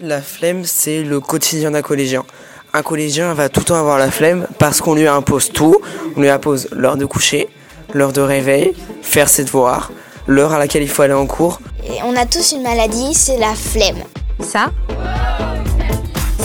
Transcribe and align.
La 0.00 0.20
flemme, 0.20 0.64
c'est 0.64 1.02
le 1.02 1.20
quotidien 1.20 1.70
d'un 1.72 1.82
collégien. 1.82 2.24
Un 2.72 2.82
collégien 2.82 3.34
va 3.34 3.48
tout 3.48 3.60
le 3.60 3.66
temps 3.66 3.76
avoir 3.78 3.98
la 3.98 4.10
flemme 4.10 4.46
parce 4.58 4.80
qu'on 4.80 4.94
lui 4.94 5.06
impose 5.06 5.50
tout. 5.52 5.76
On 6.16 6.20
lui 6.20 6.28
impose 6.28 6.68
l'heure 6.72 6.96
de 6.96 7.04
coucher, 7.04 7.48
l'heure 7.92 8.12
de 8.12 8.20
réveil, 8.20 8.72
faire 9.02 9.28
ses 9.28 9.44
devoirs, 9.44 9.92
l'heure 10.26 10.52
à 10.52 10.58
laquelle 10.58 10.82
il 10.82 10.88
faut 10.88 11.02
aller 11.02 11.12
en 11.12 11.26
cours. 11.26 11.60
Et 11.84 12.02
on 12.04 12.16
a 12.16 12.26
tous 12.26 12.52
une 12.52 12.62
maladie, 12.62 13.14
c'est 13.14 13.38
la 13.38 13.54
flemme. 13.54 14.02
Ça, 14.40 14.70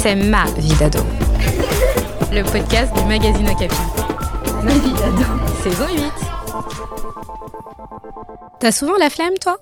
c'est 0.02 0.16
ma 0.16 0.46
vie 0.58 0.76
d'ado. 0.76 1.00
Le 2.32 2.44
podcast 2.44 2.94
du 2.94 3.06
magazine 3.06 3.50
Okapi. 3.50 3.76
Ma 4.64 4.74
vie 4.74 4.94
d'ado. 4.94 5.24
Saison 5.64 5.86
8. 5.96 6.04
T'as 8.60 8.72
souvent 8.72 8.98
la 9.00 9.10
flemme, 9.10 9.38
toi? 9.40 9.58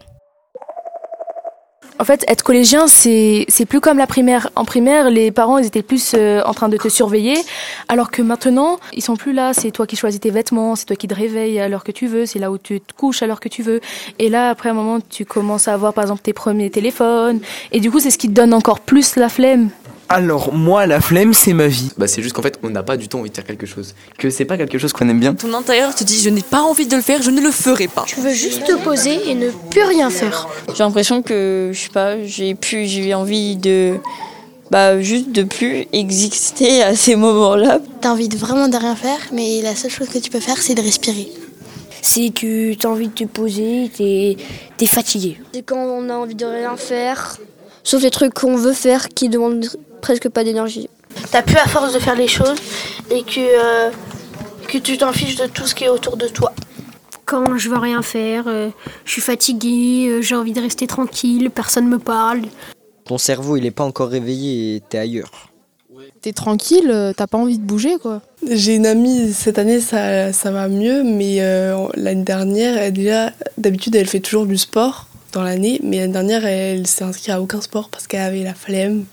En 1.97 2.03
fait, 2.03 2.25
être 2.27 2.43
collégien, 2.43 2.87
c'est 2.87 3.65
plus 3.69 3.79
comme 3.79 3.97
la 3.97 4.07
primaire. 4.07 4.49
En 4.55 4.65
primaire, 4.65 5.09
les 5.09 5.31
parents, 5.31 5.57
ils 5.57 5.65
étaient 5.65 5.81
plus 5.81 6.11
euh, 6.13 6.41
en 6.43 6.53
train 6.53 6.67
de 6.67 6.75
te 6.75 6.89
surveiller, 6.89 7.37
alors 7.87 8.11
que 8.11 8.21
maintenant, 8.21 8.79
ils 8.93 9.01
sont 9.01 9.15
plus 9.15 9.31
là. 9.31 9.53
C'est 9.53 9.71
toi 9.71 9.87
qui 9.87 9.95
choisis 9.95 10.19
tes 10.19 10.29
vêtements, 10.29 10.75
c'est 10.75 10.85
toi 10.85 10.97
qui 10.97 11.07
te 11.07 11.15
réveilles 11.15 11.59
à 11.59 11.69
l'heure 11.69 11.85
que 11.85 11.93
tu 11.93 12.07
veux, 12.07 12.25
c'est 12.25 12.39
là 12.39 12.51
où 12.51 12.57
tu 12.57 12.81
te 12.81 12.93
couches 12.93 13.23
à 13.23 13.27
l'heure 13.27 13.39
que 13.39 13.47
tu 13.47 13.63
veux. 13.63 13.79
Et 14.19 14.27
là, 14.27 14.49
après 14.49 14.69
un 14.69 14.73
moment, 14.73 14.99
tu 14.99 15.23
commences 15.23 15.69
à 15.69 15.73
avoir, 15.73 15.93
par 15.93 16.03
exemple, 16.03 16.21
tes 16.21 16.33
premiers 16.33 16.69
téléphones. 16.69 17.39
Et 17.71 17.79
du 17.79 17.89
coup, 17.89 17.99
c'est 17.99 18.11
ce 18.11 18.17
qui 18.17 18.27
te 18.27 18.33
donne 18.33 18.53
encore 18.53 18.81
plus 18.81 19.15
la 19.15 19.29
flemme. 19.29 19.69
Alors, 20.07 20.53
moi, 20.53 20.85
la 20.85 21.01
flemme, 21.01 21.33
c'est 21.33 21.53
ma 21.53 21.67
vie. 21.67 21.89
Bah, 21.97 22.07
c'est 22.07 22.21
juste 22.21 22.35
qu'en 22.35 22.43
fait, 22.43 22.59
on 22.61 22.69
n'a 22.69 22.83
pas 22.83 22.95
du 22.95 23.07
tout 23.07 23.17
envie 23.17 23.31
de 23.31 23.35
faire 23.35 23.45
quelque 23.45 23.65
chose. 23.65 23.95
Que 24.19 24.29
c'est 24.29 24.45
pas 24.45 24.55
quelque 24.55 24.77
chose 24.77 24.93
qu'on 24.93 25.09
aime 25.09 25.19
bien. 25.19 25.33
Ton 25.33 25.53
intérieur 25.53 25.95
te 25.95 26.03
dit 26.03 26.21
je 26.21 26.29
n'ai 26.29 26.43
pas 26.43 26.61
envie 26.61 26.85
de 26.85 26.95
le 26.95 27.01
faire, 27.01 27.21
je 27.23 27.31
ne 27.31 27.41
le 27.41 27.51
ferai 27.51 27.87
pas. 27.87 28.03
Tu 28.05 28.19
veux 28.19 28.33
juste 28.33 28.65
te 28.65 28.75
poser 28.83 29.29
et 29.29 29.33
ne 29.33 29.49
plus 29.71 29.83
rien 29.83 30.09
faire. 30.11 30.47
J'ai 30.75 30.83
l'impression 30.83 31.23
que, 31.23 31.71
je 31.73 31.79
sais 31.79 31.89
pas, 31.89 32.23
j'ai 32.23 32.53
plus, 32.53 32.85
j'ai 32.85 33.13
envie 33.13 33.55
de. 33.55 33.95
Bah, 34.71 34.99
juste 35.01 35.31
de 35.31 35.43
plus 35.43 35.87
exister 35.91 36.83
à 36.83 36.95
ces 36.95 37.15
moments-là. 37.15 37.79
T'as 38.01 38.11
envie 38.11 38.29
de 38.29 38.37
vraiment 38.37 38.67
de 38.67 38.77
rien 38.77 38.95
faire, 38.95 39.19
mais 39.31 39.61
la 39.61 39.75
seule 39.75 39.91
chose 39.91 40.09
que 40.09 40.19
tu 40.19 40.29
peux 40.29 40.39
faire, 40.39 40.57
c'est 40.57 40.75
de 40.75 40.81
respirer. 40.81 41.29
C'est 42.01 42.29
que 42.29 42.75
t'as 42.75 42.89
envie 42.89 43.07
de 43.07 43.13
te 43.13 43.23
poser, 43.23 43.89
t'es 43.95 44.37
es 44.79 44.85
fatigué. 44.85 45.39
C'est 45.53 45.63
quand 45.63 45.77
on 45.77 46.09
a 46.09 46.13
envie 46.13 46.35
de 46.35 46.45
rien 46.45 46.75
faire, 46.77 47.37
sauf 47.85 48.01
les 48.03 48.11
trucs 48.11 48.33
qu'on 48.33 48.57
veut 48.57 48.73
faire 48.73 49.07
qui 49.07 49.29
demandent 49.29 49.65
presque 50.01 50.27
pas 50.27 50.43
d'énergie. 50.43 50.89
T'as 51.31 51.41
plus 51.41 51.55
à 51.55 51.67
force 51.67 51.93
de 51.93 51.99
faire 51.99 52.15
les 52.15 52.27
choses 52.27 52.57
et 53.09 53.23
que, 53.23 53.39
euh, 53.39 53.91
que 54.67 54.77
tu 54.77 54.97
t'en 54.97 55.13
fiches 55.13 55.37
de 55.37 55.45
tout 55.45 55.65
ce 55.65 55.73
qui 55.73 55.85
est 55.85 55.89
autour 55.89 56.17
de 56.17 56.27
toi. 56.27 56.51
Quand 57.25 57.57
je 57.57 57.69
veux 57.69 57.77
rien 57.77 58.01
faire, 58.01 58.43
euh, 58.47 58.69
je 59.05 59.11
suis 59.13 59.21
fatiguée, 59.21 60.09
euh, 60.09 60.21
j'ai 60.21 60.35
envie 60.35 60.51
de 60.51 60.61
rester 60.61 60.87
tranquille, 60.87 61.49
personne 61.49 61.87
me 61.87 61.97
parle. 61.97 62.41
Ton 63.05 63.17
cerveau, 63.17 63.55
il 63.55 63.65
est 63.65 63.71
pas 63.71 63.83
encore 63.83 64.09
réveillé 64.09 64.75
et 64.75 64.81
t'es 64.81 64.97
ailleurs. 64.97 65.31
T'es 66.21 66.33
tranquille, 66.33 67.13
t'as 67.15 67.27
pas 67.27 67.37
envie 67.37 67.59
de 67.59 67.63
bouger, 67.63 67.97
quoi. 68.01 68.21
J'ai 68.49 68.75
une 68.75 68.87
amie, 68.87 69.31
cette 69.31 69.59
année, 69.59 69.79
ça, 69.79 70.33
ça 70.33 70.49
va 70.49 70.67
mieux, 70.67 71.03
mais 71.03 71.37
l'année 71.95 72.23
dernière, 72.23 72.77
elle, 72.77 72.93
déjà, 72.93 73.31
d'habitude, 73.59 73.95
elle 73.95 74.07
fait 74.07 74.21
toujours 74.21 74.47
du 74.47 74.57
sport 74.57 75.07
dans 75.35 75.43
l'année, 75.43 75.79
mais 75.83 75.99
l'année 75.99 76.13
dernière, 76.13 76.45
elle 76.45 76.87
s'est 76.87 77.03
inscrite 77.03 77.29
à 77.29 77.41
aucun 77.41 77.59
sport 77.59 77.89
parce 77.89 78.07
qu'elle 78.07 78.21
avait 78.21 78.43
la 78.43 78.53
flemme. 78.53 79.03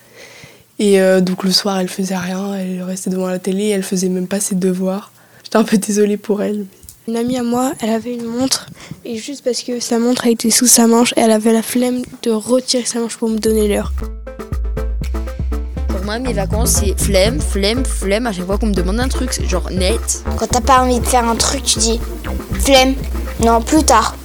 Et 0.79 1.01
euh, 1.01 1.21
donc 1.21 1.43
le 1.43 1.51
soir, 1.51 1.81
elle 1.81 1.89
faisait 1.89 2.17
rien, 2.17 2.55
elle 2.55 2.83
restait 2.83 3.11
devant 3.11 3.27
la 3.27 3.41
télé, 3.41 3.69
elle 3.69 3.83
faisait 3.83 4.09
même 4.09 4.29
pas 4.29 4.41
ses 4.41 4.55
devoirs. 4.55 5.11
J'étais 5.43 5.57
un 5.57 5.65
peu 5.65 5.77
désolée 5.79 6.17
pour 6.17 6.41
elle. 6.43 6.67
Une 7.09 7.17
amie 7.17 7.37
à 7.37 7.43
moi, 7.43 7.73
elle 7.81 7.91
avait 7.91 8.15
une 8.15 8.25
montre, 8.25 8.69
et 9.05 9.17
juste 9.17 9.43
parce 9.45 9.63
que 9.63 9.81
sa 9.81 9.99
montre 9.99 10.27
a 10.27 10.31
été 10.31 10.51
sous 10.51 10.69
sa 10.69 10.87
manche, 10.87 11.13
elle 11.17 11.33
avait 11.33 11.53
la 11.53 11.63
flemme 11.63 12.03
de 12.23 12.31
retirer 12.31 12.85
sa 12.85 13.01
manche 13.01 13.17
pour 13.17 13.29
me 13.29 13.39
donner 13.39 13.67
l'heure. 13.67 13.93
Pour 15.89 16.05
moi, 16.05 16.21
mes 16.21 16.33
vacances, 16.33 16.81
c'est 16.81 16.99
flemme, 16.99 17.41
flemme, 17.41 17.85
flemme. 17.85 18.29
À 18.29 18.33
chaque 18.33 18.47
fois 18.47 18.59
qu'on 18.59 18.67
me 18.67 18.75
demande 18.75 19.01
un 19.01 19.09
truc, 19.09 19.33
c'est 19.33 19.49
genre 19.49 19.71
net. 19.73 20.23
Quand 20.37 20.47
t'as 20.47 20.61
pas 20.61 20.83
envie 20.83 21.01
de 21.01 21.05
faire 21.05 21.29
un 21.29 21.35
truc, 21.35 21.65
tu 21.65 21.81
dis 21.81 22.01
flemme, 22.61 22.95
non, 23.45 23.61
plus 23.61 23.83
tard. 23.83 24.17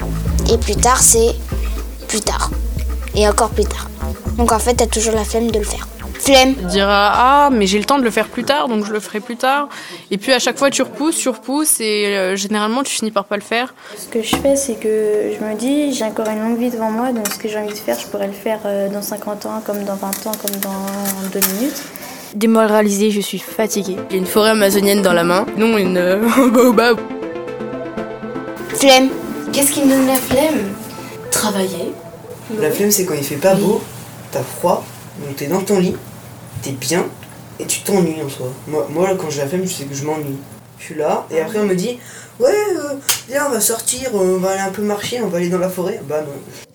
Et 0.51 0.57
plus 0.59 0.75
tard, 0.75 1.01
c'est 1.01 1.33
plus 2.07 2.22
tard. 2.22 2.50
Et 3.16 3.28
encore 3.28 3.50
plus 3.50 3.66
tard. 3.66 3.90
Donc 4.38 4.51
en 4.51 4.59
fait, 4.59 4.75
t'as 4.75 4.88
toujours 4.88 5.13
la 5.13 5.23
flemme 5.23 5.51
de 5.51 5.59
le 5.59 5.66
faire 5.66 5.88
flemme. 6.19 6.53
Dira 6.69 7.12
ah 7.16 7.50
mais 7.51 7.68
j'ai 7.68 7.79
le 7.79 7.85
temps 7.85 7.97
de 7.97 8.03
le 8.03 8.12
faire 8.12 8.28
plus 8.28 8.44
tard 8.44 8.68
donc 8.68 8.85
je 8.85 8.91
le 8.91 9.00
ferai 9.00 9.19
plus 9.19 9.38
tard. 9.38 9.69
Et 10.12 10.18
puis 10.18 10.34
à 10.34 10.40
chaque 10.40 10.57
fois 10.57 10.69
tu 10.69 10.81
repousses, 10.81 11.18
tu 11.18 11.29
repousses 11.29 11.79
et 11.79 12.07
euh, 12.07 12.35
généralement 12.35 12.84
tu 12.84 12.94
finis 12.94 13.12
par 13.12 13.25
pas 13.25 13.35
le 13.35 13.41
faire. 13.41 13.73
Ce 13.97 14.07
que 14.07 14.22
je 14.22 14.35
fais 14.35 14.56
c'est 14.56 14.75
que 14.75 15.31
je 15.38 15.44
me 15.44 15.56
dis 15.56 15.94
j'ai 15.94 16.06
encore 16.06 16.28
une 16.28 16.41
longue 16.41 16.57
vie 16.57 16.69
devant 16.69 16.91
moi 16.91 17.12
donc 17.12 17.28
ce 17.31 17.38
que 17.38 17.47
j'ai 17.47 17.57
envie 17.57 17.73
de 17.73 17.78
faire 17.78 17.97
je 18.00 18.07
pourrais 18.07 18.28
le 18.28 18.34
faire 18.34 18.59
euh, 18.66 18.89
dans 18.89 19.01
50 19.01 19.45
ans 19.45 19.62
comme 19.66 19.84
dans 19.84 19.95
20 19.95 20.07
ans 20.28 20.31
comme 20.41 20.56
dans 20.62 21.29
2 21.31 21.39
minutes. 21.53 21.81
Démoralisée, 22.35 23.09
je 23.09 23.22
suis 23.22 23.39
fatiguée. 23.39 23.95
J'ai 24.12 24.18
une 24.18 24.25
forêt 24.25 24.51
amazonienne 24.51 25.01
dans 25.01 25.13
la 25.13 25.24
main, 25.24 25.45
non 25.57 25.78
une 25.78 25.95
baobab. 26.53 26.97
Flemme. 28.75 29.09
Qu'est-ce 29.53 29.72
qui 29.72 29.81
me 29.85 29.89
donne 29.89 30.07
la 30.07 30.18
flemme? 30.18 30.86
Travailler. 31.31 31.93
La 32.59 32.71
flemme 32.71 32.91
c'est 32.91 33.05
quand 33.05 33.13
il 33.13 33.23
fait 33.23 33.35
pas 33.35 33.55
beau, 33.55 33.81
t'as 34.31 34.43
froid, 34.43 34.83
donc 35.25 35.35
t'es 35.35 35.47
dans 35.47 35.61
ton 35.61 35.79
lit, 35.79 35.95
t'es 36.61 36.71
bien 36.71 37.05
et 37.59 37.65
tu 37.65 37.81
t'ennuies 37.81 38.21
en 38.23 38.29
soi. 38.29 38.47
Moi, 38.67 38.88
moi 38.89 39.09
quand 39.19 39.29
j'ai 39.29 39.41
la 39.41 39.47
flemme, 39.47 39.65
je 39.65 39.73
sais 39.73 39.83
que 39.85 39.95
je 39.95 40.03
m'ennuie. 40.03 40.38
Je 40.79 40.85
suis 40.85 40.95
là 40.95 41.25
et 41.31 41.41
après 41.41 41.59
on 41.59 41.65
me 41.65 41.75
dit 41.75 41.99
Ouais, 42.39 42.53
euh, 42.77 42.93
viens, 43.27 43.47
on 43.47 43.49
va 43.49 43.59
sortir, 43.59 44.11
on 44.13 44.38
va 44.38 44.51
aller 44.51 44.61
un 44.61 44.69
peu 44.69 44.83
marcher, 44.83 45.19
on 45.21 45.27
va 45.27 45.38
aller 45.39 45.49
dans 45.49 45.57
la 45.57 45.69
forêt. 45.69 45.99
Bah 46.07 46.21
non. 46.21 46.33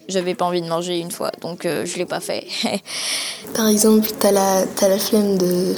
J'avais 0.09 0.35
pas 0.35 0.45
envie 0.45 0.61
de 0.61 0.67
manger 0.67 0.99
une 0.99 1.13
fois, 1.13 1.31
donc 1.41 1.65
euh, 1.65 1.87
je 1.87 1.97
l'ai 1.97 2.05
pas 2.05 2.19
fait. 2.19 2.47
Par 3.55 3.69
exemple, 3.69 4.09
t'as 4.19 4.33
la, 4.33 4.63
as 4.83 4.89
la 4.89 4.99
flemme 4.99 5.39
de, 5.39 5.77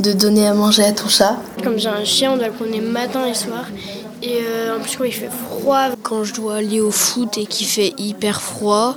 de 0.00 0.12
donner 0.12 0.46
à 0.46 0.54
manger 0.54 0.84
à 0.84 0.92
ton 0.92 1.08
chat. 1.08 1.36
Comme 1.62 1.78
j'ai 1.78 1.88
un 1.88 2.04
chien, 2.04 2.32
on 2.32 2.36
doit 2.38 2.48
le 2.48 2.54
promener 2.54 2.80
matin 2.80 3.26
et 3.26 3.34
soir. 3.34 3.66
Et 4.22 4.38
euh, 4.42 4.76
en 4.76 4.80
plus, 4.80 4.96
quand 4.96 5.04
il 5.04 5.12
fait 5.12 5.30
froid, 5.30 5.90
quand 6.02 6.24
je 6.24 6.34
dois 6.34 6.56
aller 6.56 6.80
au 6.80 6.90
foot 6.90 7.36
et 7.36 7.46
qu'il 7.46 7.66
fait 7.66 7.92
hyper 7.98 8.40
froid 8.40 8.96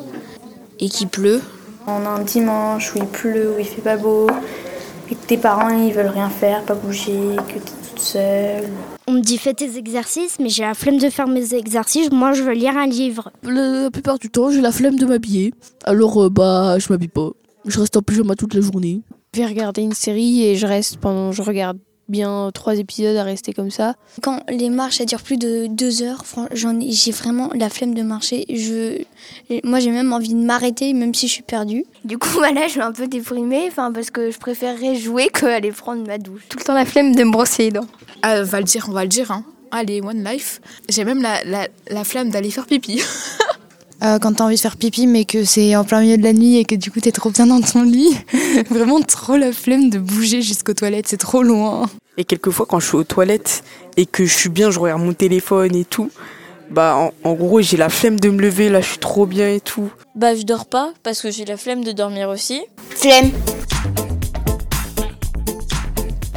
et 0.79 0.89
qu'il 0.89 1.07
pleut, 1.07 1.41
on 1.88 2.05
a 2.05 2.09
un 2.09 2.23
dimanche 2.23 2.94
où 2.95 3.00
il 3.00 3.05
pleut, 3.05 3.53
où 3.55 3.59
il 3.59 3.66
fait 3.66 3.81
pas 3.81 3.97
beau, 3.97 4.28
et 5.09 5.16
que 5.16 5.25
tes 5.25 5.38
parents 5.38 5.69
ils 5.69 5.94
veulent 5.94 6.07
rien 6.07 6.29
faire, 6.29 6.63
pas 6.63 6.75
bouger, 6.75 7.35
que 7.47 7.53
t'es 7.53 7.72
toute 7.89 8.00
seule. 8.00 8.66
On 9.07 9.13
me 9.13 9.22
dit 9.22 9.38
fais 9.38 9.53
tes 9.53 9.78
exercices, 9.78 10.38
mais 10.39 10.50
j'ai 10.50 10.63
la 10.63 10.73
flemme 10.73 10.97
de 10.97 11.09
faire 11.09 11.28
mes 11.28 11.53
exercices. 11.53 12.11
Moi, 12.11 12.34
je 12.34 12.44
veux 12.44 12.53
lire 12.53 12.78
un 12.78 12.88
livre. 12.88 13.31
La 13.44 13.89
plupart 13.89 14.19
du 14.19 14.29
temps, 14.29 14.51
j'ai 14.51 14.61
la 14.61 14.72
flemme 14.72 14.97
de 14.97 15.05
m'habiller. 15.05 15.53
Alors, 15.85 16.25
euh, 16.25 16.29
bah, 16.29 16.78
je 16.78 16.88
m'habille 16.91 17.07
pas. 17.07 17.29
Je 17.66 17.79
reste 17.79 17.95
en 17.95 18.01
pyjama 18.01 18.35
toute 18.35 18.53
la 18.53 18.61
journée. 18.61 19.01
Je 19.34 19.39
vais 19.39 19.45
regarder 19.45 19.81
une 19.81 19.94
série 19.94 20.45
et 20.45 20.55
je 20.55 20.67
reste 20.67 20.97
pendant. 20.97 21.31
Je 21.31 21.41
regarde 21.41 21.78
bien 22.09 22.51
trois 22.53 22.75
épisodes 22.75 23.16
à 23.16 23.23
rester 23.23 23.53
comme 23.53 23.72
ça. 23.72 23.95
Quand 24.22 24.41
les 24.50 24.69
marches 24.69 25.01
elles 25.01 25.07
durent 25.07 25.22
plus 25.22 25.38
de 25.38 25.68
deux 25.68 26.01
heures, 26.01 26.23
j'ai 26.53 27.12
vraiment 27.12 27.50
la 27.53 27.69
flemme 27.69 27.94
de 27.94 28.01
marcher. 28.01 28.45
Je, 28.50 29.01
moi 29.63 29.79
j'ai 29.79 29.91
même 29.91 30.13
envie 30.13 30.34
de 30.34 30.40
m'arrêter 30.40 30.94
même 30.94 31.13
si 31.13 31.28
je 31.28 31.34
suis 31.34 31.44
perdue. 31.44 31.85
Du 32.06 32.17
coup 32.17 32.29
voilà, 32.34 32.67
je 32.67 32.72
suis 32.72 32.81
un 32.81 32.91
peu 32.91 33.07
déprimée, 33.07 33.67
enfin 33.67 33.91
parce 33.91 34.12
que 34.12 34.31
je 34.31 34.38
préférerais 34.38 34.96
jouer 34.96 35.29
qu'aller 35.29 35.72
prendre 35.72 36.06
ma 36.06 36.17
douche. 36.17 36.44
Tout 36.50 36.57
le 36.59 36.63
temps 36.63 36.73
la 36.73 36.85
flemme 36.85 37.16
de 37.16 37.23
me 37.23 37.31
brosser 37.31 37.63
les 37.63 37.72
dents. 37.72 37.88
Ah, 38.22 38.44
va 38.44 38.59
le 38.59 38.66
dire, 38.66 38.85
on 38.90 38.94
va 38.94 39.03
le 39.03 39.09
dire. 39.09 39.31
Hein. 39.31 39.44
Allez, 39.72 40.01
One 40.01 40.23
Life. 40.23 40.62
J'ai 40.90 41.03
même 41.03 41.22
la, 41.22 41.44
la, 41.44 41.67
la 41.90 42.03
flemme 42.03 42.29
d'aller 42.29 42.51
faire 42.51 42.66
pipi. 42.66 43.01
Euh, 44.03 44.19
quand 44.19 44.34
t'as 44.34 44.44
envie 44.44 44.56
de 44.56 44.62
faire 44.62 44.78
pipi 44.78 45.08
mais 45.08 45.25
que 45.25 45.44
c'est 45.44 45.75
en 45.75 45.84
plein 45.84 46.02
milieu 46.02 46.18
de 46.18 46.24
la 46.24 46.34
nuit 46.34 46.58
et 46.58 46.66
que 46.66 46.75
du 46.75 46.91
coup 46.91 47.00
t'es 47.00 47.12
trop 47.12 47.31
bien 47.31 47.47
dans 47.47 47.62
ton 47.62 47.81
lit. 47.84 48.16
Vraiment 48.69 49.02
trop 49.02 49.38
la 49.38 49.52
flemme 49.52 49.90
de 49.90 49.97
bouger 49.97 50.41
jusqu'aux 50.41 50.74
toilettes, 50.74 51.08
c'est 51.08 51.18
trop 51.18 51.41
loin. 51.41 51.90
Et 52.18 52.24
quelquefois 52.24 52.68
quand 52.68 52.80
je 52.80 52.88
suis 52.88 52.97
aux 52.97 53.03
toilettes 53.03 53.63
et 53.96 54.06
que 54.06 54.25
je 54.25 54.34
suis 54.34 54.50
bien, 54.50 54.69
je 54.69 54.80
regarde 54.80 55.02
mon 55.02 55.13
téléphone 55.13 55.75
et 55.75 55.85
tout, 55.85 56.12
bah 56.69 57.12
en, 57.24 57.34
gros 57.34 57.62
j'ai 57.62 57.78
la 57.78 57.90
flemme 57.90 58.19
de 58.19 58.30
me 58.30 58.41
lever, 58.41 58.69
là 58.69 58.81
je 58.81 58.88
suis 58.90 58.97
trop 59.00 59.25
bien 59.25 59.50
et 59.50 59.59
tout. 59.59 59.90
Bah 60.14 60.35
je 60.35 60.44
dors 60.44 60.68
pas 60.68 60.94
parce 61.02 61.22
que 61.22 61.31
j'ai 61.31 61.46
la 61.46 61.58
flemme 61.58 61.84
de 61.84 61.91
dormir 61.91 62.29
aussi. 62.29 62.61
Flemme. 62.91 63.32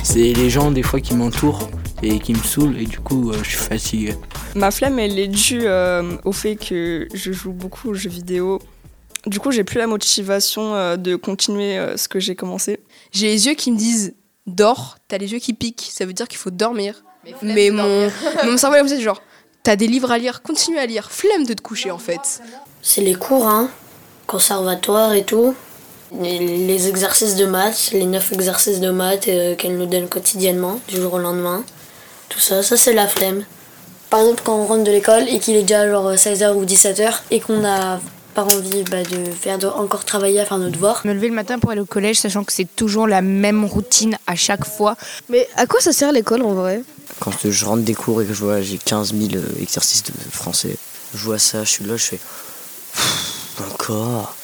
C'est 0.03 0.33
les 0.33 0.49
gens 0.49 0.71
des 0.71 0.83
fois 0.83 1.01
qui 1.01 1.15
m'entourent 1.15 1.69
et 2.03 2.19
qui 2.19 2.33
me 2.33 2.43
saoulent 2.43 2.79
et 2.79 2.85
du 2.85 2.99
coup 2.99 3.31
euh, 3.31 3.39
je 3.43 3.51
suis 3.51 3.59
fatigué. 3.59 4.17
Ma 4.55 4.71
flemme 4.71 4.99
elle 4.99 5.19
est 5.19 5.29
due 5.29 5.67
euh, 5.67 6.17
au 6.25 6.33
fait 6.33 6.57
que 6.57 7.09
je 7.13 7.33
joue 7.33 7.53
beaucoup 7.53 7.91
aux 7.91 7.95
jeux 7.95 8.11
vidéo. 8.11 8.61
Du 9.27 9.39
coup 9.39 9.51
j'ai 9.51 9.65
plus 9.65 9.79
la 9.79 9.87
motivation 9.87 10.75
euh, 10.75 10.97
de 10.97 11.17
continuer 11.17 11.79
ce 11.97 12.09
que 12.09 12.21
j'ai 12.21 12.35
commencé. 12.35 12.81
J'ai 13.13 13.27
les 13.27 13.47
yeux 13.47 13.55
qui 13.55 13.71
me 13.71 13.77
disent 13.77 14.15
dors, 14.47 14.97
t'as 15.09 15.19
les 15.19 15.33
yeux 15.33 15.39
qui 15.39 15.53
piquent, 15.53 15.89
ça 15.93 16.07
veut 16.07 16.13
dire 16.13 16.29
qu'il 16.29 16.39
faut 16.39 16.51
dormir. 16.51 17.05
Mais, 17.43 17.71
mon, 17.71 18.11
mon 18.45 18.57
cerveau 18.57 18.77
est 18.77 18.81
comme 18.81 18.89
ça, 18.89 18.99
genre 18.99 19.23
t'as 19.63 19.77
des 19.77 19.87
livres 19.87 20.11
à 20.11 20.19
lire, 20.19 20.43
continue 20.43 20.79
à 20.79 20.87
lire, 20.87 21.11
flemme 21.11 21.45
de 21.45 21.53
te 21.53 21.63
coucher 21.63 21.91
en 21.91 21.99
fait. 21.99 22.41
C'est 22.83 23.03
les 23.03 23.15
cours, 23.15 23.47
hein, 23.47 23.69
conservatoire 24.27 25.13
et 25.13 25.25
tout. 25.25 25.55
Les, 26.19 26.89
exercices 26.89 27.37
de 27.37 27.47
maths, 27.47 27.91
les 27.93 28.05
neuf 28.05 28.33
exercices 28.33 28.81
de 28.81 28.91
maths 28.91 29.29
qu'elle 29.59 29.77
nous 29.77 29.87
donne 29.87 30.09
quotidiennement, 30.09 30.81
du 30.89 30.97
jour 30.97 31.15
au 31.15 31.19
lendemain. 31.19 31.63
Tout 32.31 32.41
ça, 32.41 32.63
ça 32.63 32.79
c'est 32.79 32.95
la 32.95 33.07
flemme. 33.07 33.45
Par 34.09 34.21
exemple, 34.21 34.41
quand 34.45 34.57
on 34.57 34.67
rentre 34.67 34.85
de 34.85 34.91
l'école 34.91 35.29
et 35.29 35.39
qu'il 35.39 35.57
est 35.57 35.63
déjà 35.63 35.89
genre 35.89 36.13
16h 36.13 36.55
ou 36.55 36.65
17h 36.65 37.21
et 37.31 37.41
qu'on 37.41 37.65
a 37.65 38.01
pas 38.35 38.45
envie 38.45 38.83
bah, 38.85 39.03
de 39.03 39.31
faire 39.31 39.59
de, 39.59 39.67
encore 39.67 40.05
travailler 40.05 40.41
à 40.41 40.47
faire 40.47 40.59
nos 40.59 40.71
devoirs. 40.71 41.03
Me 41.05 41.13
lever 41.13 41.29
le 41.29 41.35
matin 41.35 41.59
pour 41.59 41.71
aller 41.71 41.81
au 41.81 41.87
collège, 41.87 42.19
sachant 42.19 42.45
que 42.45 42.53
c'est 42.53 42.69
toujours 42.77 43.07
la 43.07 43.21
même 43.21 43.65
routine 43.65 44.17
à 44.27 44.37
chaque 44.37 44.65
fois. 44.65 44.97
Mais 45.29 45.49
à 45.57 45.67
quoi 45.67 45.81
ça 45.81 45.93
sert 45.93 46.13
l'école 46.13 46.43
en 46.43 46.55
vrai? 46.55 46.83
Quand 47.19 47.33
je 47.45 47.65
rentre 47.65 47.83
des 47.83 47.95
cours 47.95 48.23
et 48.23 48.25
que 48.25 48.33
je 48.33 48.43
vois 48.43 48.63
j'ai 48.63 48.79
15 48.79 49.15
000 49.15 49.35
euh, 49.35 49.63
exercices 49.63 50.05
de 50.05 50.13
français, 50.31 50.77
je 51.15 51.25
vois 51.25 51.39
ça, 51.39 51.65
je 51.65 51.71
suis 51.71 51.85
là, 51.85 51.97
je 51.97 52.05
fais. 52.05 52.21
Encore? 53.73 54.35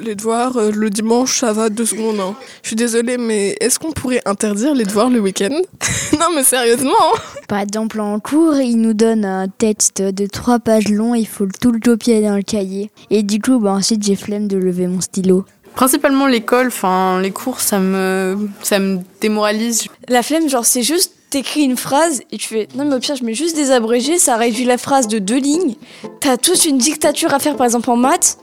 Les 0.00 0.14
devoirs, 0.14 0.56
euh, 0.58 0.70
le 0.70 0.90
dimanche, 0.90 1.40
ça 1.40 1.52
va 1.52 1.70
deux 1.70 1.86
secondes. 1.86 2.20
hein. 2.20 2.34
Je 2.62 2.68
suis 2.68 2.76
désolée, 2.76 3.16
mais 3.16 3.56
est-ce 3.60 3.78
qu'on 3.78 3.92
pourrait 3.92 4.20
interdire 4.26 4.74
les 4.74 4.84
devoirs 4.84 5.10
le 5.10 5.20
week-end? 5.20 5.48
Non, 6.18 6.26
mais 6.34 6.42
sérieusement 6.44 6.90
hein. 7.00 7.18
Par 7.48 7.60
exemple, 7.60 7.98
en 8.00 8.20
cours, 8.20 8.56
il 8.56 8.76
nous 8.76 8.92
donne 8.92 9.24
un 9.24 9.48
texte 9.48 10.02
de 10.02 10.26
trois 10.26 10.58
pages 10.58 10.88
long, 10.88 11.14
il 11.14 11.26
faut 11.26 11.46
tout 11.62 11.70
le 11.72 11.80
copier 11.80 12.20
dans 12.20 12.36
le 12.36 12.42
cahier. 12.42 12.90
Et 13.08 13.22
du 13.22 13.40
coup, 13.40 13.58
bah, 13.58 13.72
ensuite, 13.72 14.04
j'ai 14.04 14.16
flemme 14.16 14.46
de 14.46 14.58
lever 14.58 14.86
mon 14.86 15.00
stylo. 15.00 15.46
Principalement 15.74 16.26
l'école, 16.26 16.66
enfin 16.66 17.20
les 17.22 17.30
cours, 17.30 17.60
ça 17.60 17.78
me, 17.78 18.48
ça 18.62 18.78
me 18.80 18.98
démoralise. 19.20 19.84
La 20.08 20.22
flemme, 20.22 20.48
genre, 20.48 20.66
c'est 20.66 20.82
juste 20.82 21.12
t'écris 21.30 21.62
une 21.62 21.76
phrase 21.76 22.22
et 22.32 22.36
tu 22.38 22.48
fais 22.48 22.66
non 22.74 22.84
mais 22.84 22.96
au 22.96 22.98
pire 22.98 23.14
je 23.14 23.22
mets 23.22 23.34
juste 23.34 23.54
des 23.54 23.70
abrégés 23.70 24.18
ça 24.18 24.34
réduit 24.36 24.64
la 24.64 24.76
phrase 24.76 25.06
de 25.06 25.20
deux 25.20 25.36
lignes 25.38 25.76
t'as 26.18 26.36
toute 26.36 26.64
une 26.64 26.76
dictature 26.76 27.32
à 27.32 27.38
faire 27.38 27.54
par 27.54 27.66
exemple 27.66 27.88
en 27.88 27.94
maths 27.94 28.36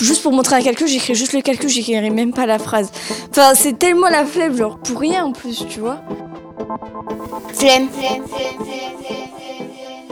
juste 0.00 0.22
pour 0.22 0.32
montrer 0.32 0.56
un 0.56 0.62
calcul 0.62 0.86
j'écris 0.86 1.14
juste 1.14 1.32
le 1.32 1.40
calcul 1.40 1.68
j'écrirai 1.68 2.10
même 2.10 2.32
pas 2.32 2.46
la 2.46 2.58
phrase 2.58 2.90
enfin 3.30 3.54
c'est 3.54 3.78
tellement 3.78 4.08
la 4.08 4.24
flemme 4.24 4.56
genre 4.56 4.78
pour 4.78 5.00
rien 5.00 5.24
en 5.24 5.32
plus 5.32 5.64
tu 5.68 5.80
vois 5.80 6.00
Flemme. 7.54 7.88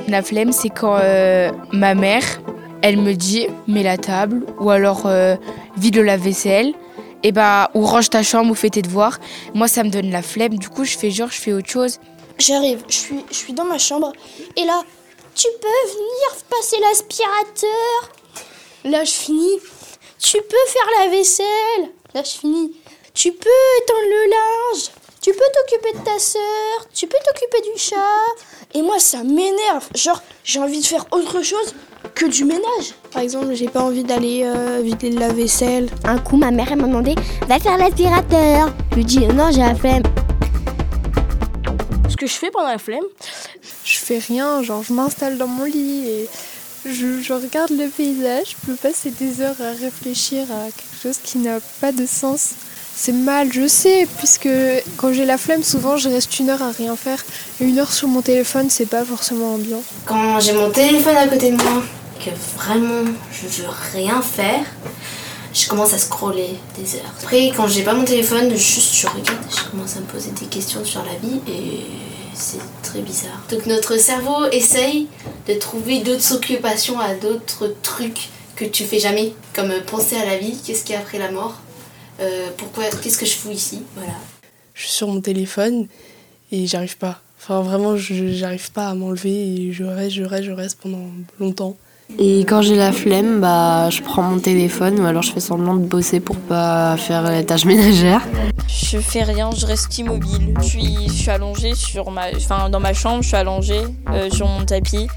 La 0.09 0.23
flemme, 0.23 0.53
c'est 0.53 0.69
quand 0.69 0.99
euh, 1.01 1.51
ma 1.73 1.95
mère, 1.95 2.25
elle 2.83 2.99
me 2.99 3.15
dit 3.15 3.47
mets 3.67 3.83
la 3.83 3.97
table 3.97 4.47
ou 4.61 4.71
alors 4.71 5.07
euh, 5.07 5.37
vide 5.77 5.97
le 5.97 6.03
lave-vaisselle. 6.03 6.75
Et 7.23 7.33
bah, 7.33 7.71
ou 7.75 7.87
range 7.87 8.11
ta 8.11 8.23
chambre 8.23 8.51
ou 8.51 8.55
fais 8.55 8.69
tes 8.69 8.83
devoirs. 8.83 9.19
Moi, 9.55 9.67
ça 9.67 9.83
me 9.83 9.89
donne 9.89 10.11
la 10.11 10.21
flemme. 10.21 10.59
Du 10.59 10.69
coup, 10.69 10.85
je 10.85 10.99
fais 10.99 11.11
genre, 11.11 11.31
je 11.31 11.41
fais 11.41 11.55
autre 11.55 11.71
chose. 11.71 11.99
J'arrive, 12.39 12.83
je 12.89 12.95
suis, 12.95 13.25
je 13.31 13.35
suis 13.35 13.53
dans 13.55 13.65
ma 13.65 13.79
chambre 13.79 14.13
et 14.57 14.65
là, 14.65 14.83
tu 15.35 15.47
peux 15.61 15.91
venir 15.91 16.45
passer 16.51 16.77
l'aspirateur. 16.81 18.13
Là, 18.85 19.05
je 19.05 19.13
finis. 19.13 19.59
Tu 20.25 20.39
peux 20.39 20.57
faire 20.69 21.05
la 21.05 21.11
vaisselle. 21.11 21.91
Là, 22.15 22.23
je 22.25 22.31
finis. 22.31 22.73
Tu 23.13 23.31
peux 23.31 23.51
étendre 23.83 24.09
le 24.09 24.31
linge. 24.31 24.91
Tu 25.21 25.33
peux 25.33 25.45
t'occuper 25.55 25.99
de 25.99 26.03
ta 26.03 26.19
sœur. 26.19 26.41
Tu 26.95 27.07
peux 27.07 27.19
t'occuper 27.27 27.61
du 27.61 27.79
chat. 27.79 27.97
Et 28.73 28.81
moi, 28.81 28.99
ça 28.99 29.19
m'énerve. 29.19 29.87
Genre, 29.95 30.23
j'ai 30.43 30.61
envie 30.61 30.81
de 30.81 30.87
faire 30.87 31.05
autre 31.13 31.43
chose 31.43 31.75
que 32.15 32.25
du 32.25 32.47
ménage. 32.47 32.95
Par 33.13 33.21
exemple, 33.21 33.53
j'ai 33.53 33.69
pas 33.69 33.83
envie 33.83 34.03
d'aller 34.03 34.45
euh, 34.45 34.81
vider 34.83 35.11
le 35.11 35.21
lave-vaisselle. 35.21 35.91
Un 36.05 36.17
coup, 36.17 36.39
ma 36.39 36.51
mère 36.51 36.73
elle 36.73 36.79
m'a 36.79 36.89
demandé 36.89 37.15
va 37.47 37.61
faire 37.61 37.77
l'aspirateur. 37.77 38.73
Je 38.93 38.97
lui 38.97 39.05
dis 39.05 39.27
non, 39.27 39.51
j'ai 39.53 39.61
la 39.61 39.75
flemme. 39.75 40.05
Ce 42.09 42.17
que 42.17 42.27
je 42.27 42.33
fais 42.33 42.51
pendant 42.51 42.69
la 42.69 42.79
flemme, 42.79 43.05
je 43.85 43.99
fais 43.99 44.19
rien, 44.19 44.63
genre 44.63 44.83
je 44.83 44.93
m'installe 44.95 45.37
dans 45.37 45.49
mon 45.49 45.65
lit 45.65 46.09
et 46.09 46.29
je, 46.87 47.33
regarde 47.33 47.71
le 47.71 47.89
paysage, 47.89 48.49
je 48.51 48.67
peux 48.67 48.75
passer 48.75 49.11
des 49.11 49.41
heures 49.41 49.57
à 49.61 49.71
réfléchir 49.81 50.43
à 50.51 50.65
quelque 50.71 51.03
chose 51.03 51.19
qui 51.23 51.39
n'a 51.39 51.59
pas 51.81 51.93
de 51.93 52.07
sens. 52.07 52.51
C'est 52.97 53.13
mal, 53.13 53.53
je 53.53 53.67
sais, 53.67 54.07
puisque 54.19 54.49
quand 54.97 55.13
j'ai 55.13 55.25
la 55.25 55.37
flemme, 55.37 55.63
souvent 55.63 55.97
je 55.97 56.09
reste 56.09 56.39
une 56.39 56.51
heure 56.51 56.63
à 56.63 56.71
rien 56.71 56.95
faire. 56.95 57.25
Une 57.61 57.79
heure 57.79 57.93
sur 57.93 58.09
mon 58.09 58.23
téléphone, 58.23 58.71
c'est 58.71 58.87
pas 58.87 59.05
forcément 59.05 59.55
ambiant. 59.55 59.83
Quand 60.05 60.39
j'ai 60.41 60.53
mon 60.53 60.71
téléphone 60.71 61.17
à 61.17 61.27
côté 61.27 61.51
de 61.51 61.57
moi, 61.57 61.83
que 62.25 62.31
vraiment 62.57 63.11
je 63.33 63.63
veux 63.63 63.69
rien 63.93 64.23
faire, 64.23 64.65
je 65.55 65.69
commence 65.69 65.95
à 65.95 65.99
scroller 65.99 66.57
des 66.77 66.97
heures. 66.97 67.15
Après, 67.23 67.53
quand 67.57 67.69
j'ai 67.69 67.83
pas 67.83 67.95
mon 67.95 68.05
téléphone, 68.05 68.51
juste 68.51 68.95
je 68.95 69.07
regarde, 69.07 69.45
je 69.51 69.71
commence 69.71 69.97
à 69.97 70.01
me 70.01 70.07
poser 70.07 70.31
des 70.33 70.47
questions 70.47 70.85
sur 70.85 71.03
la 71.05 71.15
vie 71.15 71.41
et 71.49 71.87
c'est 72.35 72.59
très 72.83 73.01
bizarre. 73.01 73.41
Donc 73.51 73.67
notre 73.67 73.97
cerveau 73.97 74.47
essaye 74.51 75.07
de 75.47 75.55
trouver 75.55 76.01
d'autres 76.01 76.35
occupations 76.35 76.99
à 76.99 77.15
d'autres 77.15 77.75
trucs 77.83 78.31
que 78.57 78.65
tu 78.65 78.85
fais 78.85 78.99
jamais, 78.99 79.33
comme 79.55 79.73
penser 79.87 80.17
à 80.17 80.25
la 80.25 80.39
vie, 80.39 80.57
qu'est-ce 80.65 80.85
qu'il 80.85 80.95
y 80.95 80.99
a 80.99 81.01
après 81.01 81.19
la 81.19 81.31
mort, 81.31 81.61
euh, 82.21 82.49
pourquoi, 82.57 82.85
qu'est-ce 83.03 83.19
que 83.19 83.27
je 83.27 83.35
fous 83.35 83.51
ici, 83.51 83.83
voilà. 83.95 84.15
Je 84.75 84.83
suis 84.83 84.93
sur 84.93 85.09
mon 85.09 85.21
téléphone 85.21 85.87
et 86.51 86.67
j'arrive 86.67 86.99
pas. 86.99 87.21
Enfin, 87.41 87.61
vraiment, 87.61 87.97
j'arrive 87.97 88.73
pas 88.73 88.89
à 88.89 88.95
m'enlever 88.95 89.31
et 89.31 89.73
je 89.73 89.85
reste, 89.85 90.17
je 90.17 90.23
reste, 90.23 90.45
je 90.45 90.53
reste 90.53 90.79
pendant 90.81 91.11
longtemps. 91.39 91.77
Et 92.19 92.41
quand 92.41 92.63
j'ai 92.63 92.77
la 92.77 92.93
flemme, 92.93 93.41
bah, 93.41 93.91
je 93.91 94.03
prends 94.03 94.23
mon 94.23 94.39
téléphone 94.39 95.01
ou 95.01 95.07
alors 95.07 95.23
je 95.23 95.33
fais 95.33 95.41
semblant 95.41 95.75
de 95.75 95.85
bosser 95.85 96.21
pour 96.21 96.37
pas 96.37 96.97
faire 96.97 97.31
les 97.31 97.45
tâches 97.45 97.65
ménagères. 97.65 98.23
Je 98.69 98.99
fais 98.99 99.23
rien, 99.23 99.51
je 99.51 99.67
reste 99.67 99.97
immobile. 99.99 100.55
Je 100.61 100.65
suis, 100.65 101.09
je 101.09 101.13
suis 101.13 101.31
allongée 101.31 101.75
sur 101.75 102.11
ma, 102.11 102.27
enfin, 102.37 102.71
dans 102.71 102.81
ma 102.81 102.93
chambre, 102.93 103.23
je 103.23 103.29
suis 103.29 103.37
allongée 103.37 103.83
euh, 104.11 104.31
sur 104.31 104.47
mon 104.47 104.65
tapis. 104.65 105.09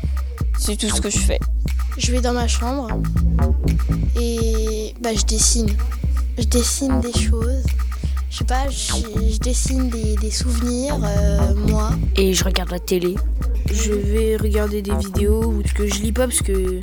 C'est 0.58 0.76
tout 0.76 0.90
ce 0.90 1.02
que 1.02 1.10
je 1.10 1.20
fais. 1.20 1.40
Je 1.98 2.12
vais 2.12 2.22
dans 2.22 2.34
ma 2.34 2.48
chambre 2.48 2.88
et 4.20 4.94
bah, 5.02 5.10
je 5.14 5.24
dessine. 5.26 5.70
Je 6.38 6.46
dessine 6.46 7.00
des 7.02 7.14
choses. 7.14 7.64
Je 8.30 8.38
sais 8.38 8.44
pas, 8.44 8.70
je, 8.70 8.94
je 9.32 9.40
dessine 9.40 9.90
des, 9.90 10.16
des 10.16 10.32
souvenirs, 10.32 11.00
euh, 11.04 11.54
moi. 11.68 11.90
Et 12.16 12.34
je 12.34 12.44
regarde 12.44 12.70
la 12.72 12.80
télé. 12.80 13.16
Je 13.72 13.94
vais 13.94 14.38
regarder 14.38 14.82
des 14.82 14.96
vidéos 14.96 15.44
ou 15.44 15.62
que 15.76 15.88
je 15.88 16.02
lis 16.02 16.12
pas 16.12 16.28
parce 16.28 16.42
que 16.42 16.80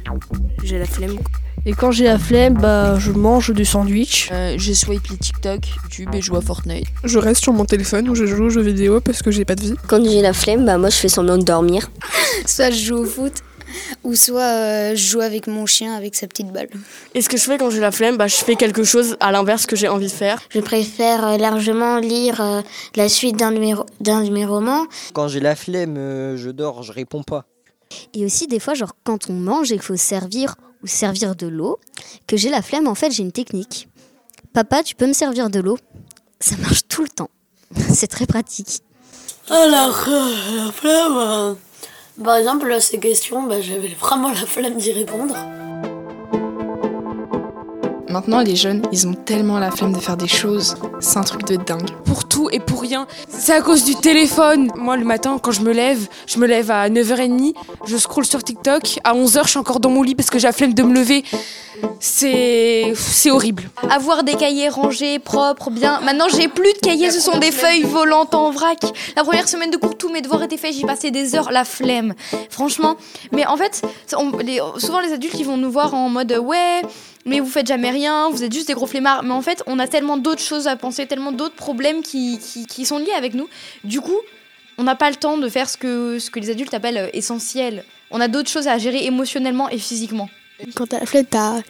j'ai 0.63 0.79
la 0.79 0.87
flemme. 0.87 1.19
Et 1.67 1.73
quand 1.73 1.91
j'ai 1.91 2.05
la 2.05 2.19
flemme, 2.19 2.55
bah, 2.55 2.99
je 2.99 3.11
mange 3.11 3.53
du 3.53 3.65
sandwich. 3.65 4.29
Euh, 4.33 4.55
je 4.59 4.73
swipe 4.73 5.07
les 5.09 5.17
TikTok, 5.17 5.61
YouTube 5.83 6.11
et 6.13 6.21
je 6.21 6.27
joue 6.27 6.37
à 6.37 6.43
Fortnite. 6.43 6.87
Je 7.05 7.19
reste 7.19 7.43
sur 7.43 7.55
mon 7.55 7.65
téléphone 7.65 8.09
où 8.11 8.15
je 8.15 8.27
joue 8.27 8.45
aux 8.45 8.51
jeux 8.51 8.63
vidéo 8.63 9.01
parce 9.01 9.23
que 9.23 9.31
j'ai 9.31 9.47
pas 9.47 9.55
de 9.55 9.63
vie. 9.63 9.75
Quand 9.87 10.05
j'ai 10.05 10.21
la 10.21 10.35
flemme, 10.35 10.67
bah 10.67 10.77
moi 10.77 10.91
je 10.91 10.97
fais 10.97 11.09
semblant 11.09 11.39
de 11.39 11.45
dormir. 11.45 11.91
Soit 12.47 12.71
je 12.71 12.85
joue 12.85 12.97
au 12.99 13.05
foot, 13.07 13.43
ou 14.03 14.15
soit 14.15 14.43
euh, 14.43 14.91
je 14.91 15.05
joue 15.11 15.21
avec 15.21 15.47
mon 15.47 15.67
chien 15.67 15.95
avec 15.95 16.15
sa 16.15 16.27
petite 16.27 16.53
balle. 16.53 16.69
Et 17.15 17.23
ce 17.23 17.29
que 17.29 17.37
je 17.37 17.45
fais 17.45 17.59
quand 17.59 17.71
j'ai 17.71 17.81
la 17.81 17.93
flemme, 17.93 18.17
bah, 18.17 18.27
je 18.27 18.37
fais 18.37 18.57
quelque 18.57 18.85
chose 18.85 19.17
à 19.21 19.33
l'inverse 19.33 19.67
que 19.67 19.77
j'ai 19.77 19.89
envie 19.89 20.07
de 20.07 20.13
faire. 20.13 20.43
Je 20.51 20.61
préfère 20.61 21.27
euh, 21.27 21.37
largement 21.37 21.99
lire 21.99 22.41
euh, 22.41 22.63
la 22.97 23.09
suite 23.09 23.37
d'un 23.37 23.53
de, 23.53 23.59
mes 23.59 23.75
d'un 24.01 24.25
de 24.25 24.31
mes 24.31 24.45
romans. 24.45 24.87
Quand 25.13 25.29
j'ai 25.29 25.41
la 25.41 25.57
flemme, 25.57 25.97
euh, 25.97 26.37
je 26.37 26.51
dors, 26.51 26.83
je 26.83 26.93
réponds 26.93 27.23
pas. 27.23 27.45
Et 28.13 28.25
aussi, 28.25 28.47
des 28.47 28.61
fois, 28.61 28.75
genre, 28.75 28.95
quand 29.05 29.31
on 29.31 29.35
mange 29.35 29.71
et 29.73 29.77
qu'il 29.77 29.83
faut 29.83 29.97
servir 29.97 30.55
ou 30.83 30.87
servir 30.87 31.37
de 31.37 31.47
l'eau, 31.47 31.79
que 32.27 32.37
j'ai 32.37 32.51
la 32.51 32.63
flemme, 32.63 32.89
en 32.89 32.95
fait, 32.95 33.11
j'ai 33.11 33.23
une 33.23 33.33
technique. 33.33 33.89
Papa, 34.53 34.83
tu 34.83 34.95
peux 34.95 35.07
me 35.07 35.13
servir 35.13 35.51
de 35.51 35.61
l'eau 35.61 35.79
Ça 36.41 36.57
marche 36.59 36.83
tout 36.89 37.03
le 37.03 37.09
temps. 37.09 37.31
C'est 37.93 38.07
très 38.07 38.27
pratique. 38.27 38.81
Alors, 39.51 40.05
euh, 40.09 40.67
la 40.67 40.73
flemme. 40.73 41.57
Par 42.23 42.37
exemple, 42.37 42.71
à 42.71 42.81
ces 42.81 43.01
questions, 43.01 43.43
bah, 43.43 43.61
j'avais 43.61 43.89
vraiment 43.89 44.29
la 44.29 44.47
flemme 44.47 44.77
d'y 44.77 44.93
répondre. 44.93 45.35
Maintenant, 48.15 48.39
les 48.43 48.55
jeunes, 48.55 48.81
ils 48.93 49.09
ont 49.09 49.13
tellement 49.15 49.59
la 49.59 49.73
flemme 49.73 49.93
de 49.93 49.99
faire 49.99 50.17
des 50.17 50.29
choses. 50.29 50.77
C'est 51.01 51.17
un 51.19 51.25
truc 51.25 51.43
de 51.47 51.57
dingue. 51.57 51.91
Pour 52.05 52.29
tout 52.29 52.49
et 52.53 52.61
pour 52.61 52.81
rien. 52.81 53.09
C'est 53.27 53.53
à 53.53 53.61
cause 53.61 53.83
du 53.83 53.97
téléphone. 53.97 54.71
Moi, 54.77 54.97
le 54.97 55.05
matin, 55.05 55.37
quand 55.43 55.51
je 55.51 55.63
me 55.63 55.73
lève, 55.73 56.07
je 56.29 56.39
me 56.39 56.47
lève 56.47 56.71
à 56.71 56.89
9h30, 56.89 57.55
je 57.85 57.97
scrolle 57.97 58.25
sur 58.25 58.45
TikTok. 58.45 59.01
À 59.03 59.15
11h, 59.15 59.43
je 59.43 59.49
suis 59.49 59.59
encore 59.59 59.81
dans 59.81 59.91
mon 59.91 60.05
lit 60.05 60.15
parce 60.15 60.31
que 60.31 60.39
j'ai 60.39 60.47
la 60.47 60.53
flemme 60.53 60.75
de 60.75 60.85
me 60.85 60.95
lever. 60.95 61.25
C'est. 61.99 62.93
C'est 62.97 63.33
horrible. 63.33 63.65
Avoir 63.91 64.23
des 64.23 64.35
cahiers 64.35 64.69
rangés, 64.69 65.19
propres, 65.19 65.71
bien. 65.71 65.99
Maintenant, 66.03 66.27
j'ai 66.33 66.47
plus 66.47 66.73
de 66.73 66.79
cahiers, 66.79 67.11
ce 67.11 67.19
sont 67.21 67.39
des 67.39 67.51
feuilles 67.51 67.83
volantes 67.83 68.33
en 68.37 68.53
vrac. 68.53 68.79
La 69.17 69.25
première 69.25 69.49
semaine 69.49 69.73
de 69.73 69.77
cours, 69.77 69.99
tous 69.99 70.09
mes 70.13 70.21
devoirs 70.21 70.45
étaient 70.45 70.57
faits, 70.57 70.73
j'y 70.75 70.85
passais 70.85 71.11
des 71.11 71.35
heures, 71.35 71.51
la 71.51 71.65
flemme. 71.65 72.15
Franchement. 72.49 72.95
Mais 73.33 73.45
en 73.45 73.57
fait, 73.57 73.83
on- 74.17 74.37
les- 74.39 74.61
souvent 74.79 75.01
les 75.01 75.13
adultes, 75.13 75.35
ils 75.41 75.45
vont 75.47 75.57
nous 75.57 75.71
voir 75.73 75.95
en 75.95 76.09
mode 76.09 76.33
ouais, 76.41 76.83
mais 77.25 77.41
vous 77.41 77.49
faites 77.49 77.67
jamais 77.67 77.91
rien, 77.91 78.31
vous 78.31 78.43
êtes 78.45 78.53
juste 78.53 78.69
des 78.69 78.75
gros 78.75 78.87
flemmards. 78.87 79.23
Mais 79.23 79.33
en 79.33 79.43
fait, 79.43 79.63
on 79.67 79.79
a 79.79 79.87
tellement 79.89 80.17
d'autres 80.17 80.43
choses 80.43 80.67
à 80.67 80.77
penser, 80.77 81.07
tellement 81.07 81.33
d'autres 81.33 81.55
problèmes 81.55 82.03
qui, 82.03 82.39
qui, 82.39 82.67
qui 82.67 82.85
sont 82.85 82.99
liés 82.99 83.15
avec 83.17 83.35
nous. 83.35 83.49
Du 83.83 84.01
coup, 84.01 84.19
on 84.79 84.83
n'a 84.85 84.95
pas 84.95 85.11
le 85.11 85.17
temps 85.17 85.39
de 85.39 85.49
faire 85.49 85.69
ce 85.69 85.77
que, 85.77 86.19
ce 86.19 86.31
que 86.31 86.41
les 86.41 86.51
adultes 86.51 86.75
appellent 86.75 86.99
euh, 86.99 87.11
essentiel. 87.13 87.85
On 88.11 88.21
a 88.21 88.29
d'autres 88.29 88.51
choses 88.51 88.69
à 88.69 88.79
gérer 88.79 89.05
émotionnellement 89.07 89.69
et 89.69 89.79
physiquement. 89.79 90.29
Quand 90.75 90.87
t'as 90.87 91.01
la 91.01 91.07
flemme, 91.07 91.27
t'as. 91.27 91.63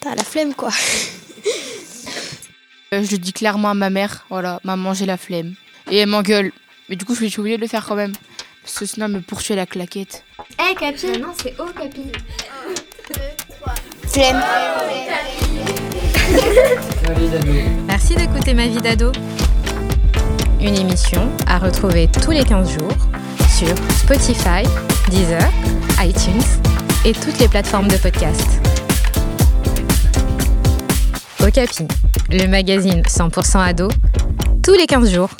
T'as 0.00 0.14
la 0.14 0.24
flemme, 0.24 0.54
quoi. 0.54 0.70
Euh, 2.92 3.02
je 3.02 3.10
le 3.12 3.18
dis 3.18 3.32
clairement 3.32 3.70
à 3.70 3.74
ma 3.74 3.90
mère, 3.90 4.24
voilà, 4.30 4.60
maman 4.62 4.94
j'ai 4.94 5.06
la 5.06 5.16
flemme. 5.16 5.54
Et 5.90 5.98
elle 5.98 6.08
m'engueule. 6.08 6.52
Mais 6.88 6.96
du 6.96 7.04
coup, 7.04 7.14
je 7.14 7.26
suis 7.26 7.40
obligée 7.40 7.56
de 7.56 7.62
le 7.62 7.68
faire 7.68 7.84
quand 7.86 7.96
même. 7.96 8.12
Parce 8.62 8.78
que 8.78 8.86
sinon, 8.86 9.06
elle 9.06 9.12
me 9.12 9.20
poursuit 9.20 9.52
à 9.54 9.56
la 9.56 9.66
claquette. 9.66 10.24
Eh, 10.58 10.74
Capi 10.74 11.18
Non, 11.18 11.32
c'est 11.40 11.58
O, 11.60 11.66
Capi. 11.66 12.12
Flemme. 14.14 14.40
Merci 17.88 18.14
d'écouter 18.14 18.54
Ma 18.54 18.68
vie 18.68 18.80
d'ado. 18.80 19.10
Une 20.60 20.76
émission 20.76 21.32
à 21.48 21.58
retrouver 21.58 22.06
tous 22.22 22.30
les 22.30 22.44
15 22.44 22.78
jours 22.78 22.96
sur 23.48 23.76
Spotify, 23.90 24.62
Deezer, 25.10 25.42
iTunes 25.98 26.46
et 27.04 27.12
toutes 27.12 27.40
les 27.40 27.48
plateformes 27.48 27.88
de 27.88 27.96
podcast. 27.96 28.62
Okapi, 31.42 31.88
le 32.30 32.46
magazine 32.46 33.02
100% 33.02 33.68
ado, 33.68 33.88
tous 34.64 34.74
les 34.74 34.86
15 34.86 35.12
jours. 35.12 35.30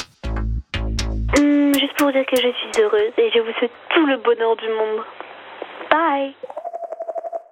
Hum, 1.39 1.73
juste 1.79 1.95
pour 1.97 2.11
dire 2.11 2.27
que 2.27 2.35
je 2.35 2.49
suis 2.49 2.83
heureuse 2.83 3.13
et 3.19 3.31
je 3.33 3.39
vous 3.39 3.53
souhaite 3.57 3.71
tout 3.95 4.05
le 4.05 4.17
bonheur 4.17 4.57
du 4.57 4.67
monde. 4.67 5.05
Bye 5.93 6.35